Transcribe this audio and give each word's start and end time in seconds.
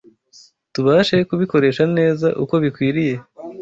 tubashe 0.73 1.17
kubikoresha 1.29 1.83
neza 1.97 2.27
uko 2.43 2.53
bikwiriye 2.63 3.15